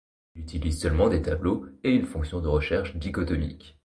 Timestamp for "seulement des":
0.81-1.21